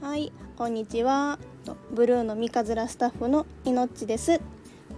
[0.00, 1.38] はいこんにちは
[1.92, 4.40] ブルーの三日面スタッフのいのっちです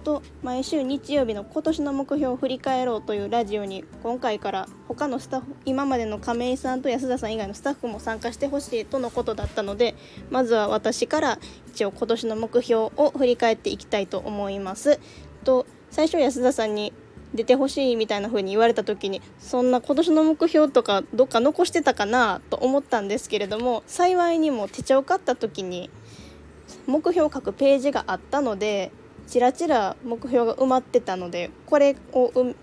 [0.04, 9.96] と毎週日曜日の今年の目標を振り返ろうというラジオに今回から他のスタッフ今までの亀井さんと安田さん以外のスタッフも参加してほしいとのことだったので
[10.30, 11.40] まずは私から
[11.70, 15.00] 一応今年の目標を振り返っていきたいと思います。
[15.42, 16.92] と最初安田さんに
[17.34, 25.90] 出てほしいみたいな風に言われた時にそんな今年の目標とかどっか残してたかなと思ったんですけれども幸いにも手帳を買った時に
[26.86, 28.90] 目標を書くページがあったので
[29.26, 32.54] ちらちら目標が埋まってたのでこれを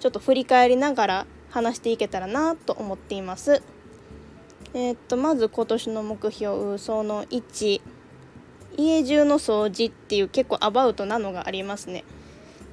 [0.00, 3.62] ちょっと振り返りながら話していけたらなと思っています。
[4.72, 7.80] えー、っとまず今年の目標その1
[8.76, 12.04] 家中の掃除っていう結構アバウトなのがありますね。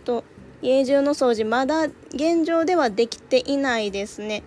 [0.06, 0.24] と
[0.62, 4.44] 家中の掃除まだ現状ではできていないですね。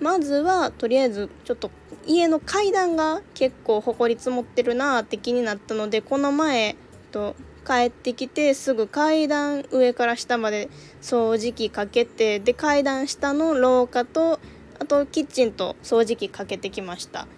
[0.00, 1.70] まずはとりあえずちょっと
[2.06, 6.74] 家の階段が結構ほこり積もってるなーって気になったのでこの前
[7.12, 10.68] と帰ってきてすぐ階段上から下まで
[11.00, 14.40] 掃除機かけてで階段下の廊下と
[14.80, 17.28] あとキッチンと掃除機かけてきました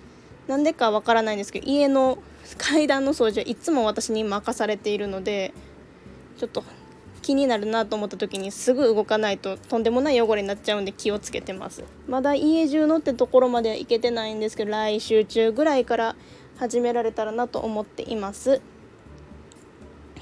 [0.49, 2.19] なんでかわからないんですけど家の
[2.57, 5.53] 階段の掃除はいつも私に任されているので
[6.39, 6.65] ちょっと
[7.25, 11.83] 気になるなと思った時にすぐ動かないととんでもない汚れになっちゃうんで気をつけてます。
[12.07, 16.17] まだ家中のってところまでは行けてないんですけど来週中ぐらいから
[16.59, 18.61] 始められたらなと思っています。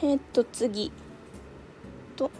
[0.01, 0.93] えっと次。
[2.15, 2.31] と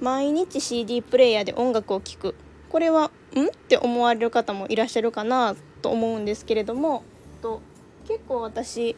[0.00, 2.36] 毎日 CD プレイヤーで音楽を聴く。
[2.68, 3.46] これはん？
[3.46, 7.02] って思われる方もいらっしゃるかなと思うんですけれども。
[7.40, 7.60] と
[8.06, 8.94] 結構私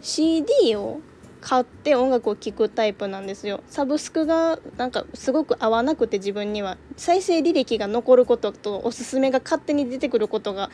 [0.00, 1.00] CD を
[1.40, 3.62] 買って音楽を聴くタイプなんですよ。
[3.66, 6.76] サブスクがなんかすごく合わなくて自分には。
[6.96, 10.70] 再生履歴が残ることとおすすめが勝手に出てくることが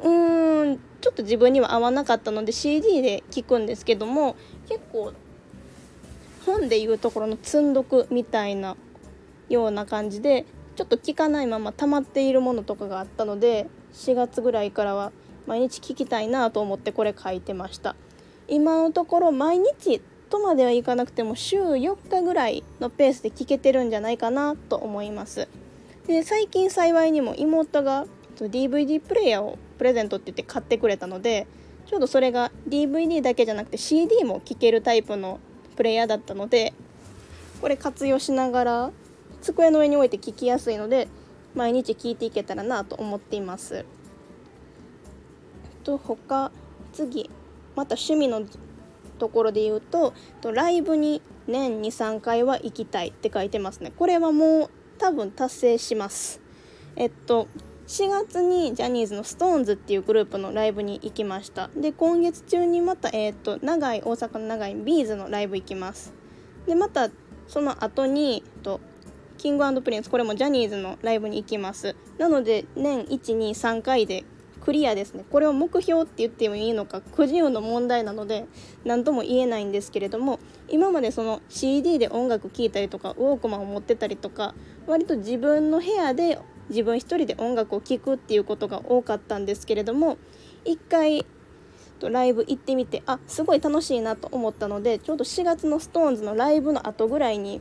[0.00, 4.36] うーんちょっと自分には合わなかったので CD で聴くんですけども
[4.68, 5.12] 結構
[6.44, 8.76] 本でいうところの積んどくみたいな
[9.48, 10.44] ような感じで
[10.76, 15.12] ちょっと聞かないまま溜まっているものとかがあったので4月ぐらいからは
[15.46, 17.96] 毎日聞きたいなと思ってこれ書いてました。
[18.48, 25.48] 今のところ毎日とまではいかなくても週4日ぐらいのペースで聞けてるんじゃないかなと思います
[26.06, 31.46] で最近幸いにも妹が DVD プレイヤーをプレゼントって言って買ってくれたので
[31.86, 35.40] ちょうどそれが DVD だけじゃなくて CD も聴けるタイプの
[35.76, 36.72] プレイヤーだったので
[37.60, 38.90] これ活用しながら
[39.42, 41.08] 机の上に置いて聞きやすいので
[41.54, 43.84] 毎日聞いていけたらなと思っています。
[45.82, 46.52] と他
[46.92, 47.30] 次
[47.74, 48.42] また趣味の
[49.20, 50.14] ところで言うと
[50.52, 53.92] ライブに年23回は行きたいって書いてますね。
[53.96, 56.40] これはもう多分達成します。
[56.96, 57.46] えっと
[57.86, 61.68] 4月にジャニーズの SixTONES っていうグループのライブに行きました。
[61.76, 66.12] で今月中にまた、えーと、長い大阪の長い B'z のライブ行きます。
[66.66, 67.10] でまた
[67.48, 68.80] その後にと
[69.38, 71.96] King & Prince これもジャニーズのライブに行きます。
[72.18, 74.24] なので年123回で
[74.64, 75.24] クリアですね。
[75.30, 78.46] これを目標って言ってもいいのかくじ運の問題なので
[78.84, 80.38] 何とも言えないんですけれども
[80.68, 84.54] 今までその CD で音楽聴いたりとかウォークマンを持ってたりとか
[84.86, 86.38] 割と自分の部屋で
[86.68, 90.18] 自分一人で音楽を聴くっていうことが多かったんですけれども
[90.64, 91.26] 一回
[92.02, 97.60] ライブ行ってみてあすごい楽しいなと思ったのでちょうど4月の SixTONES のライブの後ぐらいに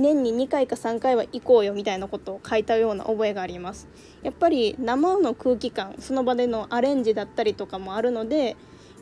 [0.00, 3.88] 年に2回か3回は行こうよみたいなことを書いたような覚えがあります
[4.22, 8.56] やっぱり生の空気感その場でのアレンジだったりとかもあるので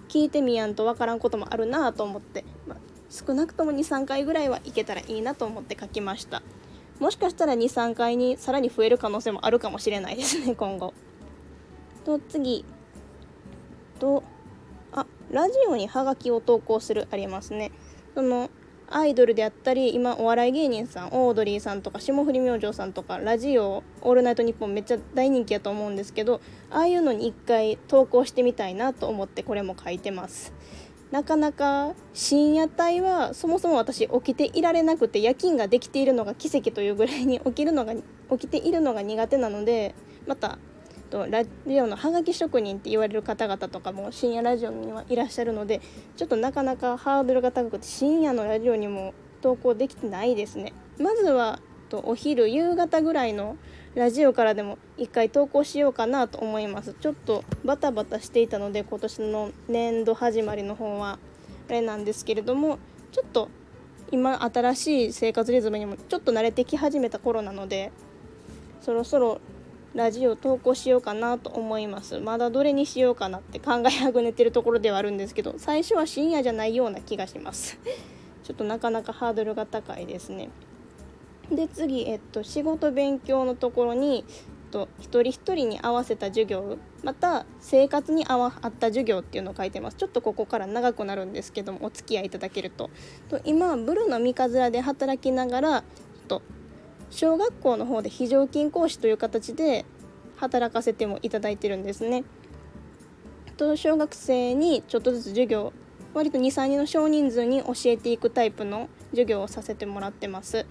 [0.08, 2.78] 聞いてみやんとわからんこともあるなと思って、まあ、
[3.10, 6.42] 少なくとも23回ぐらいは行けたらいいなと思って書きました
[6.98, 10.94] もしかしたら23回にさらに増える可能性もあるかもしれないですね今後。
[12.04, 12.64] と次
[14.00, 14.24] と
[14.92, 17.70] あラジオにハガキを投稿するありますね。
[18.14, 18.50] その
[18.90, 26.40] アイドルであったり今お笑い芸人さんオードリーさんとか霜降り明星さんとかラジオ「オールナイトニッポン」めっちゃ大人気やと思うんですけど
[26.70, 30.52] ああいうのに一回投稿してみたいなと思ってこれも書いてます。
[31.10, 38.02] なかなか深夜帯はそもそも私起きていられなくて夜勤ができているのが奇跡というぐらいに起きるのが起
[38.40, 39.94] きているのが苦手なので
[40.26, 40.58] また
[41.08, 41.50] とラジ
[41.80, 45.80] オのハガキ職人って言われる方々とかも深夜ラジオにはいらっしゃるので
[46.16, 50.72] ちょっとなかなかハードルが高くて深夜のラジオにも投稿できてないですね。
[50.98, 53.56] まずはとお昼夕方ぐらいの
[53.94, 61.18] ラジオからでも一回投稿しようかなと思いますちょっとバタバタしていたので今年の年度始まりの方は
[61.68, 62.78] あれなんですけれども
[63.10, 63.48] ちょっと
[64.12, 67.90] 今新しい生活リズムにもちょっと慣れてき始めた頃なので
[68.80, 69.40] そろそろ
[69.94, 72.18] ラジオ投稿しようかなと思います。
[72.18, 77.78] まだどれにしようかなって考えあぐねてるところではあるんですけど最初は深夜じゃないような気がします。
[78.44, 80.50] ちょっとなかなかハードルが高いですね。
[81.50, 84.30] で次、えっと、仕事勉強のところに、え
[84.68, 89.96] っと、一人一人に合わせた授業また生活に合わ合った授業っていうのを書いてます。
[89.96, 92.90] ちょっとここから長くなるんですけどもお付き合いいただけると。
[93.30, 95.84] と今ブルーの三日面で働きながら
[96.28, 96.42] と
[97.10, 99.84] 小学校の方で非常勤講師という形で
[100.36, 102.24] 働かせてもいただいてるんですね。
[103.56, 105.72] と小学生にちょっとずつ授業
[106.14, 110.66] 割と23人の少人数に教えていくタイプの授業をさせてもらってます。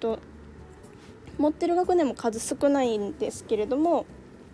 [0.00, 0.18] と
[1.38, 4.04] 持ってる学年も数少ないんですけれども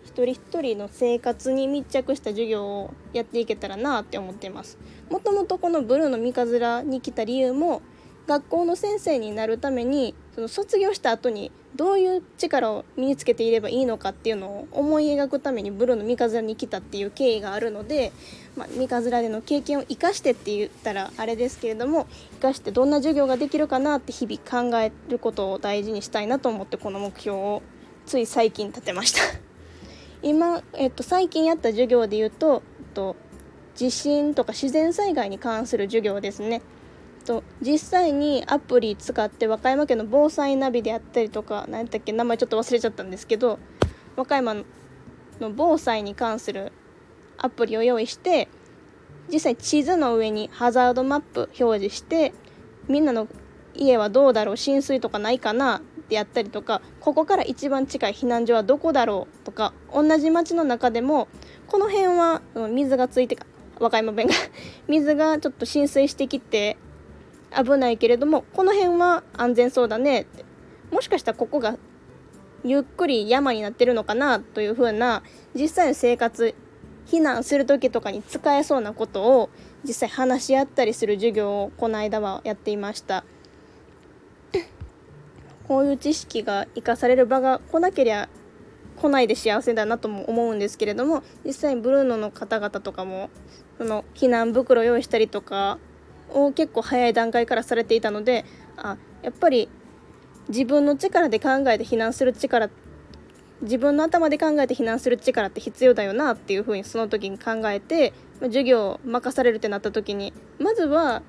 [0.05, 4.77] 一人一人の生活に密着した授業をやっていけたらなって思ってます。
[5.09, 7.81] もともとこのブルーの三日面に来た理由も
[8.27, 18.13] 学校の先生になるためにその卒業した後にどういう力を身につけていればいいのかっていうのを思い描くためにブルーの三日面に来たっていう経緯があるので、
[18.55, 27.61] まあ、三日面での経験を生かしてって言ったらあれですけれども生かしてどんな授業ができるかなって日々考えることを大事にしたいなと思ってこの目標を
[28.05, 29.19] つい最近立てました。
[30.23, 33.17] 今、えっと、最近やった授業で言うと、えっと、
[33.75, 36.61] 地震とか自然災害に関する授業ですね。
[37.19, 43.59] と実際にアプリ使って和歌山県の防災ナビであったりとか何やったっけ名前ちょっと忘れちゃったんですけど
[44.15, 46.71] 和歌山の防災に関する
[47.37, 48.47] アプリを用意して
[49.31, 52.33] 実際地図の上にハザードマップ表示して
[52.87, 53.27] みんなの
[53.75, 61.27] 家はどうだろう浸水とかないかなってやったりとかここから一番近い避難所はどこだろうとか同じ町の中でも
[61.67, 63.45] この辺は水がついてか
[63.79, 64.33] 和歌山弁が
[64.87, 66.77] 水がちょっと浸水してきて
[67.55, 70.21] 危ないけれどもこの辺は安全そうだね。
[70.21, 70.45] って
[70.91, 71.77] もしかしたらここが
[72.63, 75.23] ゆっくり山になってるのかなというふうな
[75.53, 76.55] 実際の生活
[77.07, 79.49] 避難する時とかに使えそうなことを
[79.83, 83.23] 実際話し合ったりする授業をこの間はやっていました。
[85.67, 88.29] こういう知識が生かされる場が来なけりゃ
[88.99, 93.29] 来ないで幸せだなとも思うんですけれども実際にブルーノの方々とかも
[93.77, 95.79] その避難袋用意したりとか
[96.33, 98.45] を結構早い段階からされていたので
[98.77, 99.69] あやっぱり
[100.47, 102.69] 自分の力で考えて避難する力
[103.61, 111.21] 自分の頭で考えて避難する力って必要だよなっていうふうにその時に考えて授業を任されるってなった時にまずは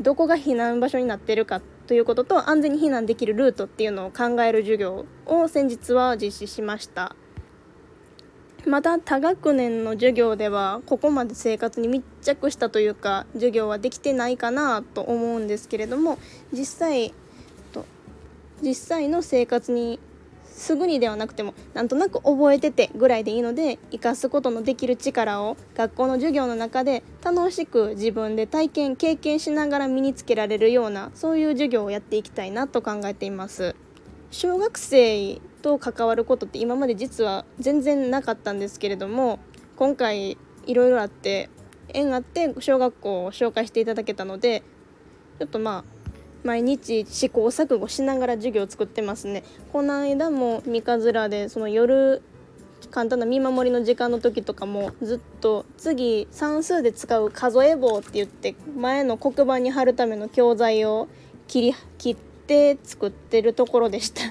[0.00, 7.16] どこが避難場所になってるかということと安全に避難できるルートっていうのを考える授業を先日は実施しました。
[8.66, 16.18] また多学年の授業ではここまで生活に密着したというか授業はできてないかなと思うんですけれども
[16.52, 17.14] 実際
[17.72, 17.86] と
[18.62, 19.98] 実際の生活に
[20.44, 33.74] すぐにではなくてもなんとなく覚えててぐらいでいいので生かすことのできる力を学校の授業の中で楽しく自分で体験経験しながら身につけられるようなそういう授業をやっていきたいなと考えています。
[34.30, 39.38] 小学生と関わることって今まで実は全然なかったんですけれども
[39.76, 40.36] 今回
[40.66, 41.48] いろいろあって
[41.88, 44.62] 縁あって小学校を紹介していただけたので
[45.38, 46.00] ちょっとまあ
[46.42, 49.44] 毎日試行錯誤しながら授業を作ってますね。
[49.72, 52.22] この間も三日面でその夜
[52.90, 61.08] 簡単な見守りの時間の時とかもずっと次算数で使う数え棒って言って前の黒板に貼るための教材を
[61.46, 64.22] 切り切って作ってるところでした。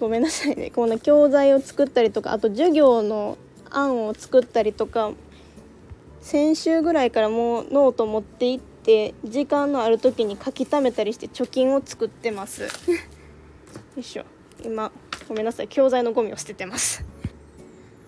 [0.00, 0.70] ごめんなさいね。
[0.70, 3.36] この教材を作ったりとかあと授業の
[3.70, 5.12] 案を作ったりとか
[6.20, 12.62] 先週ぐらいからもうノート持って行って時間のある時に書き溜めたりして貯金を作ってます。
[12.62, 12.68] よ
[13.96, 14.24] いしょ。
[14.64, 14.92] 今
[15.28, 15.68] ごめんなさい。
[15.68, 17.04] 教材のゴミを捨ててます。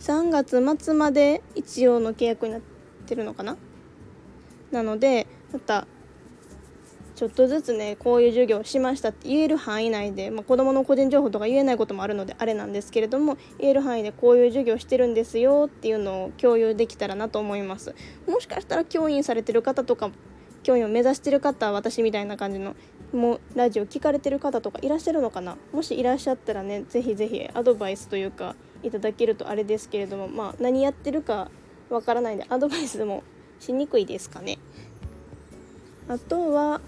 [0.00, 2.62] 3月末まで一応の契約になっ
[3.06, 3.56] てるのかな？
[4.70, 5.86] なのでまた
[7.20, 17.94] ちょっとずつねこういう授業をしましたって言える範囲内で、まあ、子どもの個人情報とか言えないこともあるのであれなんですけれども言える範囲でこういう授業してるんですよっていうのを共有できたらなと思います。
[18.26, 20.10] もしかしたら教員されてる方とか
[20.62, 22.74] 教員を目指してる方私みたいな感じの
[23.12, 25.58] もうラジオ聞かれてる方とかいらっしゃるのかな？
[25.74, 31.50] もしいらっしゃったらね是非是非アドバイスというかいただけるとあれですけれどもまあ何やってるか
[31.90, 33.24] わからないんでアドバイスも
[33.58, 34.56] しにくいですかね。
[36.08, 36.80] あとは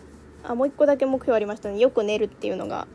[0.44, 2.86] あもう一個だけ目標ありましたねよく寝るっていうのが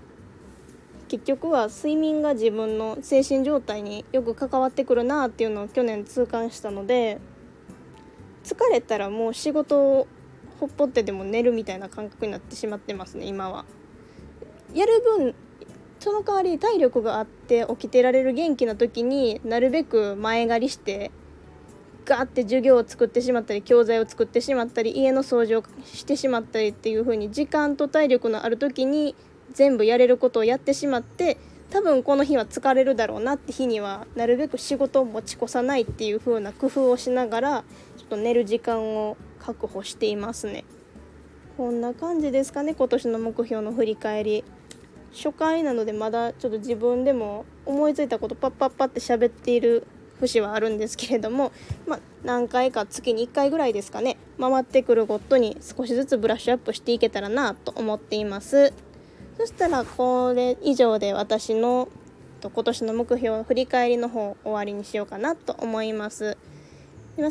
[1.07, 7.19] 結局は睡眠が自分の精神状態によく関わってくるなっていうのを去年痛感したので
[8.43, 10.07] 疲れたらもう仕事を
[10.59, 13.65] ほっぽってでも寝るみたいな感覚になってしまってますね今は。
[14.73, 15.35] やる分
[15.99, 21.11] その代わり体力があって起きてられる元気な時になるべく前借りして
[22.07, 29.13] ガーって授業を作ってしまったり教材を作ってしまったり家の掃除をしてしまったりっていう風に時間と体力のある時に
[29.51, 31.37] 全部やれることをやってしまって
[31.69, 37.63] 多分この日は疲れるだろうなって日にはなるべく仕事を持ち越さないっていう風な工夫をしながら
[37.97, 40.63] ちょっと寝る時間を確保していますね。
[41.57, 44.45] こんな感じですかね今年の目標の振り返り。
[45.13, 49.87] 初回なのでまだちょっと自分でも思いついたことパッパッパって喋っている
[50.19, 51.51] 節はあるんですけれども、
[51.87, 58.73] まあ、何回か月に1回ぐらいですかね回ってくるごとに少しずつブラッシュアップしていけたらなと思っています。
[59.37, 61.89] そしたらこれ以上で私の
[62.41, 66.37] 今年の目標振り返りの方終わりにしようかなと思います。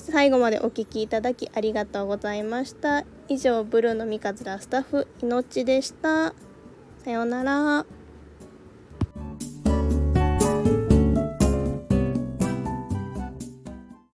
[0.00, 3.04] 最後までお聴きいただきありがとうございました。
[3.28, 6.34] 以上ブルーの三日面スタッフいのちでした。
[7.04, 7.95] さようなら。